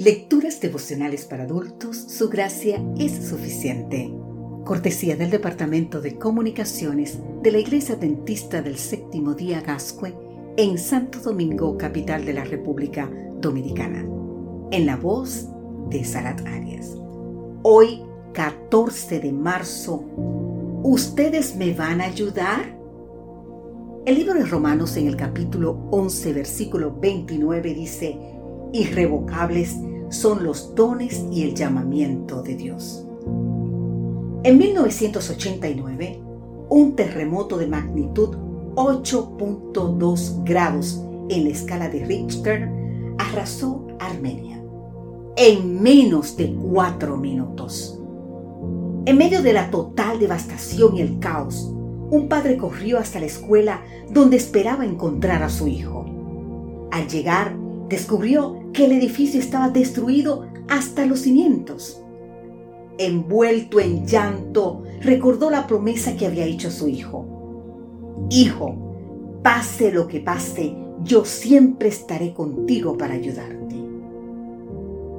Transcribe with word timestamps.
Lecturas 0.00 0.60
devocionales 0.60 1.24
para 1.24 1.44
adultos, 1.44 1.96
su 1.96 2.28
gracia 2.28 2.84
es 2.98 3.12
suficiente. 3.28 4.12
Cortesía 4.64 5.16
del 5.16 5.30
Departamento 5.30 6.02
de 6.02 6.18
Comunicaciones 6.18 7.18
de 7.42 7.50
la 7.50 7.58
Iglesia 7.58 7.96
Dentista 7.96 8.60
del 8.60 8.76
Séptimo 8.76 9.34
Día 9.34 9.62
Gascue 9.62 10.14
en 10.58 10.76
Santo 10.76 11.20
Domingo, 11.20 11.78
capital 11.78 12.26
de 12.26 12.34
la 12.34 12.44
República 12.44 13.10
Dominicana. 13.40 14.06
En 14.70 14.84
la 14.84 14.96
voz 14.96 15.48
de 15.88 16.04
Sarat 16.04 16.46
Arias. 16.46 16.94
Hoy, 17.62 18.02
14 18.34 19.20
de 19.20 19.32
marzo, 19.32 20.04
¿ustedes 20.82 21.56
me 21.56 21.72
van 21.72 22.02
a 22.02 22.04
ayudar? 22.04 22.76
El 24.04 24.14
libro 24.14 24.34
de 24.34 24.44
Romanos 24.44 24.96
en 24.98 25.06
el 25.06 25.16
capítulo 25.16 25.88
11, 25.90 26.32
versículo 26.34 26.94
29 27.00 27.74
dice, 27.74 28.35
irrevocables 28.80 29.76
son 30.10 30.44
los 30.44 30.74
dones 30.74 31.24
y 31.30 31.42
el 31.42 31.54
llamamiento 31.54 32.42
de 32.42 32.56
Dios. 32.56 33.06
En 34.42 34.58
1989, 34.58 36.20
un 36.68 36.94
terremoto 36.94 37.58
de 37.58 37.66
magnitud 37.66 38.36
8.2 38.74 40.44
grados 40.44 41.02
en 41.28 41.44
la 41.44 41.50
escala 41.50 41.88
de 41.88 42.04
Richter 42.04 42.70
arrasó 43.18 43.86
Armenia 43.98 44.56
en 45.36 45.82
menos 45.82 46.36
de 46.38 46.54
cuatro 46.54 47.18
minutos. 47.18 48.00
En 49.04 49.18
medio 49.18 49.42
de 49.42 49.52
la 49.52 49.70
total 49.70 50.18
devastación 50.18 50.96
y 50.96 51.02
el 51.02 51.18
caos, 51.18 51.70
un 52.10 52.26
padre 52.28 52.56
corrió 52.56 52.98
hasta 52.98 53.20
la 53.20 53.26
escuela 53.26 53.82
donde 54.10 54.38
esperaba 54.38 54.86
encontrar 54.86 55.42
a 55.42 55.50
su 55.50 55.68
hijo. 55.68 56.06
Al 56.90 57.06
llegar, 57.08 57.54
descubrió 57.88 58.60
que 58.72 58.86
el 58.86 58.92
edificio 58.92 59.40
estaba 59.40 59.68
destruido 59.70 60.46
hasta 60.68 61.06
los 61.06 61.20
cimientos. 61.20 62.02
Envuelto 62.98 63.78
en 63.80 64.06
llanto, 64.06 64.82
recordó 65.00 65.50
la 65.50 65.66
promesa 65.66 66.16
que 66.16 66.26
había 66.26 66.46
hecho 66.46 66.70
su 66.70 66.88
hijo. 66.88 67.26
Hijo, 68.30 68.74
pase 69.42 69.92
lo 69.92 70.08
que 70.08 70.20
pase, 70.20 70.74
yo 71.02 71.24
siempre 71.24 71.88
estaré 71.88 72.32
contigo 72.32 72.96
para 72.96 73.14
ayudarte. 73.14 73.76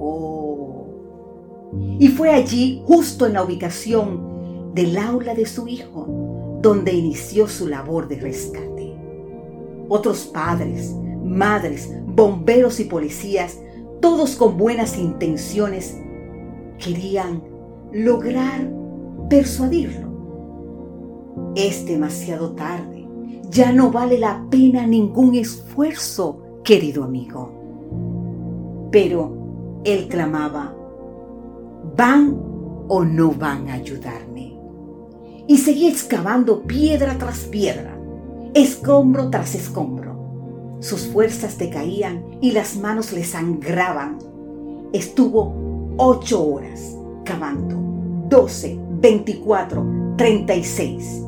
Oh. 0.00 0.86
Y 1.98 2.08
fue 2.08 2.30
allí, 2.30 2.82
justo 2.86 3.26
en 3.26 3.34
la 3.34 3.42
ubicación 3.42 4.72
del 4.74 4.96
aula 4.96 5.34
de 5.34 5.46
su 5.46 5.68
hijo, 5.68 6.58
donde 6.62 6.92
inició 6.92 7.48
su 7.48 7.68
labor 7.68 8.08
de 8.08 8.20
rescate. 8.20 8.94
Otros 9.88 10.24
padres, 10.24 10.94
madres, 11.34 11.92
bomberos 12.06 12.80
y 12.80 12.84
policías, 12.84 13.58
todos 14.00 14.36
con 14.36 14.56
buenas 14.56 14.96
intenciones, 14.96 16.00
querían 16.78 17.42
lograr 17.92 18.70
persuadirlo. 19.28 20.12
Es 21.56 21.84
demasiado 21.86 22.52
tarde. 22.52 23.06
Ya 23.50 23.72
no 23.72 23.90
vale 23.90 24.18
la 24.18 24.46
pena 24.50 24.86
ningún 24.86 25.34
esfuerzo, 25.34 26.60
querido 26.64 27.04
amigo. 27.04 28.88
Pero 28.90 29.80
él 29.84 30.08
clamaba, 30.08 30.74
¿van 31.96 32.36
o 32.88 33.04
no 33.04 33.32
van 33.32 33.68
a 33.68 33.74
ayudarme? 33.74 34.58
Y 35.46 35.58
seguía 35.58 35.90
excavando 35.90 36.62
piedra 36.62 37.16
tras 37.18 37.40
piedra, 37.40 37.98
escombro 38.54 39.30
tras 39.30 39.54
escombro 39.54 40.03
sus 40.84 41.06
fuerzas 41.06 41.56
decaían 41.56 42.22
y 42.42 42.52
las 42.52 42.76
manos 42.76 43.10
le 43.14 43.24
sangraban. 43.24 44.18
Estuvo 44.92 45.54
ocho 45.96 46.46
horas 46.46 46.94
cavando, 47.24 47.74
doce, 48.28 48.78
veinticuatro, 49.00 49.82
treinta 50.18 50.54
y 50.54 50.62
seis. 50.62 51.22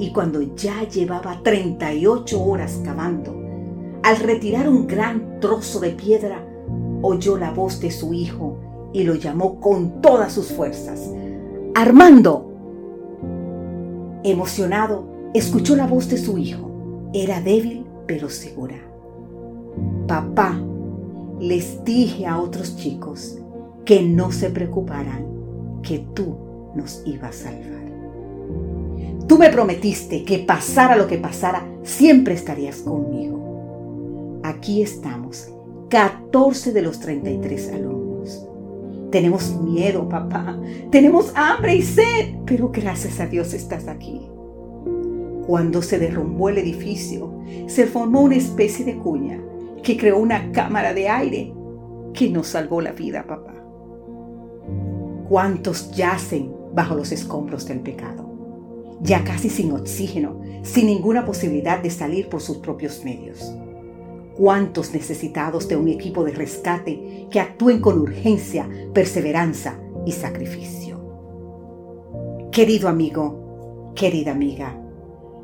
Y 0.00 0.12
cuando 0.12 0.42
ya 0.56 0.88
llevaba 0.88 1.40
treinta 1.44 1.94
y 1.94 2.04
ocho 2.04 2.42
horas 2.42 2.80
cavando, 2.84 3.32
al 4.02 4.16
retirar 4.16 4.68
un 4.68 4.88
gran 4.88 5.38
trozo 5.38 5.78
de 5.78 5.90
piedra, 5.90 6.44
oyó 7.00 7.38
la 7.38 7.52
voz 7.52 7.78
de 7.78 7.92
su 7.92 8.12
hijo 8.12 8.58
y 8.92 9.04
lo 9.04 9.14
llamó 9.14 9.60
con 9.60 10.02
todas 10.02 10.32
sus 10.32 10.48
fuerzas. 10.48 11.08
Armando. 11.76 12.50
Emocionado, 14.24 15.06
escuchó 15.32 15.76
la 15.76 15.86
voz 15.86 16.08
de 16.08 16.18
su 16.18 16.38
hijo. 16.38 17.08
Era 17.14 17.40
débil 17.40 17.86
pero 18.08 18.28
segura. 18.28 18.74
Papá, 20.06 20.56
les 21.40 21.84
dije 21.84 22.26
a 22.26 22.38
otros 22.40 22.76
chicos 22.76 23.38
que 23.84 24.02
no 24.02 24.30
se 24.30 24.50
preocuparan, 24.50 25.26
que 25.82 26.06
tú 26.14 26.36
nos 26.76 27.02
ibas 27.04 27.40
a 27.40 27.50
salvar. 27.50 27.86
Tú 29.26 29.36
me 29.36 29.50
prometiste 29.50 30.24
que 30.24 30.38
pasara 30.38 30.94
lo 30.96 31.08
que 31.08 31.18
pasara, 31.18 31.66
siempre 31.82 32.34
estarías 32.34 32.82
conmigo. 32.82 34.40
Aquí 34.44 34.80
estamos, 34.80 35.48
14 35.88 36.72
de 36.72 36.82
los 36.82 37.00
33 37.00 37.72
alumnos. 37.72 38.46
Tenemos 39.10 39.60
miedo, 39.60 40.08
papá. 40.08 40.56
Tenemos 40.92 41.32
hambre 41.34 41.74
y 41.74 41.82
sed, 41.82 42.36
pero 42.44 42.70
gracias 42.72 43.18
a 43.18 43.26
Dios 43.26 43.54
estás 43.54 43.88
aquí. 43.88 44.20
Cuando 45.48 45.82
se 45.82 45.98
derrumbó 45.98 46.48
el 46.48 46.58
edificio, 46.58 47.40
se 47.66 47.86
formó 47.86 48.20
una 48.20 48.36
especie 48.36 48.84
de 48.84 48.96
cuña 48.98 49.40
que 49.86 49.96
creó 49.96 50.18
una 50.18 50.50
cámara 50.50 50.92
de 50.92 51.08
aire 51.08 51.54
que 52.12 52.28
nos 52.28 52.48
salvó 52.48 52.80
la 52.80 52.90
vida, 52.90 53.24
papá. 53.24 53.54
¿Cuántos 55.28 55.92
yacen 55.92 56.52
bajo 56.74 56.96
los 56.96 57.12
escombros 57.12 57.68
del 57.68 57.78
pecado? 57.78 58.28
Ya 59.00 59.22
casi 59.22 59.48
sin 59.48 59.70
oxígeno, 59.70 60.40
sin 60.62 60.86
ninguna 60.86 61.24
posibilidad 61.24 61.80
de 61.80 61.90
salir 61.90 62.28
por 62.28 62.40
sus 62.40 62.56
propios 62.56 63.04
medios. 63.04 63.54
¿Cuántos 64.36 64.92
necesitados 64.92 65.68
de 65.68 65.76
un 65.76 65.86
equipo 65.86 66.24
de 66.24 66.32
rescate 66.32 67.28
que 67.30 67.38
actúen 67.38 67.80
con 67.80 68.00
urgencia, 68.00 68.68
perseverancia 68.92 69.80
y 70.04 70.10
sacrificio? 70.10 71.00
Querido 72.50 72.88
amigo, 72.88 73.92
querida 73.94 74.32
amiga, 74.32 74.76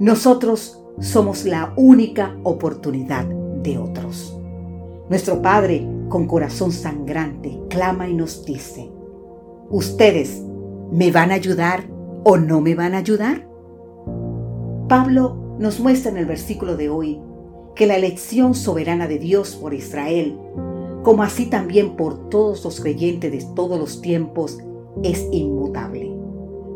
nosotros 0.00 0.84
somos 0.98 1.44
la 1.44 1.72
única 1.76 2.36
oportunidad 2.42 3.43
de 3.64 3.78
otros. 3.78 4.38
Nuestro 5.08 5.42
Padre, 5.42 5.84
con 6.08 6.28
corazón 6.28 6.70
sangrante, 6.70 7.58
clama 7.68 8.08
y 8.08 8.14
nos 8.14 8.44
dice, 8.44 8.88
¿ustedes 9.70 10.40
me 10.92 11.10
van 11.10 11.32
a 11.32 11.34
ayudar 11.34 11.84
o 12.22 12.36
no 12.36 12.60
me 12.60 12.76
van 12.76 12.94
a 12.94 12.98
ayudar? 12.98 13.48
Pablo 14.88 15.56
nos 15.58 15.80
muestra 15.80 16.12
en 16.12 16.18
el 16.18 16.26
versículo 16.26 16.76
de 16.76 16.88
hoy 16.88 17.20
que 17.74 17.86
la 17.86 17.96
elección 17.96 18.54
soberana 18.54 19.08
de 19.08 19.18
Dios 19.18 19.56
por 19.56 19.74
Israel, 19.74 20.38
como 21.02 21.24
así 21.24 21.46
también 21.46 21.96
por 21.96 22.28
todos 22.28 22.64
los 22.64 22.80
creyentes 22.80 23.32
de 23.32 23.44
todos 23.54 23.78
los 23.78 24.00
tiempos, 24.00 24.58
es 25.02 25.26
inmutable 25.32 26.13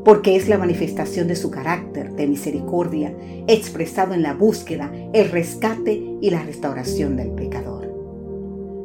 porque 0.08 0.36
es 0.36 0.48
la 0.48 0.56
manifestación 0.56 1.28
de 1.28 1.36
su 1.36 1.50
carácter 1.50 2.14
de 2.14 2.26
misericordia 2.26 3.14
expresado 3.46 4.14
en 4.14 4.22
la 4.22 4.32
búsqueda, 4.32 4.90
el 5.12 5.30
rescate 5.30 6.02
y 6.22 6.30
la 6.30 6.42
restauración 6.42 7.14
del 7.14 7.32
pecador. 7.32 7.92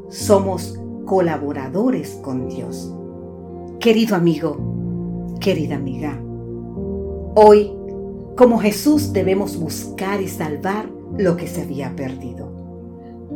Somos 0.10 0.78
colaboradores 1.06 2.10
con 2.22 2.50
Dios. 2.50 2.94
Querido 3.80 4.18
amigo, 4.18 5.38
querida 5.40 5.78
amiga, 5.78 6.22
hoy, 7.36 7.72
como 8.36 8.60
Jesús, 8.60 9.14
debemos 9.14 9.56
buscar 9.56 10.22
y 10.22 10.28
salvar 10.28 10.90
lo 11.18 11.38
que 11.38 11.48
se 11.48 11.62
había 11.62 11.96
perdido. 11.96 12.52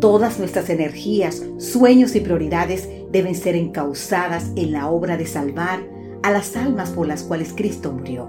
Todas 0.01 0.39
nuestras 0.39 0.69
energías, 0.69 1.41
sueños 1.57 2.17
y 2.17 2.19
prioridades 2.19 2.89
deben 3.13 3.33
ser 3.33 3.55
encausadas 3.55 4.51
en 4.57 4.73
la 4.73 4.89
obra 4.89 5.15
de 5.15 5.25
salvar 5.25 5.95
a 6.27 6.31
las 6.31 6.57
almas 6.57 6.89
por 6.89 7.07
las 7.07 7.23
cuales 7.23 7.53
Cristo 7.55 7.93
murió, 7.93 8.27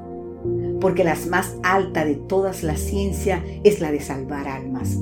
porque 0.81 1.03
la 1.03 1.17
más 1.29 1.57
alta 1.65 2.05
de 2.05 2.15
todas 2.15 2.63
la 2.63 2.77
ciencia 2.77 3.45
es 3.65 3.81
la 3.81 3.91
de 3.91 3.99
salvar 4.01 4.47
almas. 4.47 4.97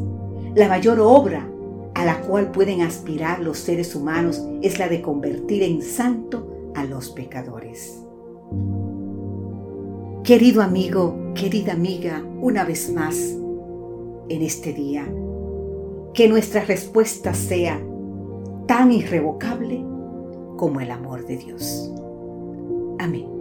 La 0.54 0.66
mayor 0.66 0.98
obra 1.00 1.46
a 1.94 2.06
la 2.06 2.22
cual 2.22 2.52
pueden 2.52 2.80
aspirar 2.80 3.40
los 3.40 3.58
seres 3.58 3.94
humanos 3.94 4.42
es 4.62 4.78
la 4.78 4.88
de 4.88 5.02
convertir 5.02 5.62
en 5.62 5.82
santo 5.82 6.72
a 6.74 6.84
los 6.84 7.10
pecadores. 7.10 8.02
Querido 10.24 10.62
amigo, 10.62 11.34
querida 11.34 11.74
amiga, 11.74 12.24
una 12.40 12.64
vez 12.64 12.90
más, 12.90 13.18
en 14.30 14.40
este 14.40 14.72
día, 14.72 15.06
que 16.14 16.28
nuestra 16.30 16.64
respuesta 16.64 17.34
sea 17.34 17.78
tan 18.66 18.90
irrevocable 18.90 19.84
como 20.56 20.80
el 20.80 20.90
amor 20.90 21.26
de 21.26 21.36
Dios. 21.36 21.92
Amén. 22.98 23.35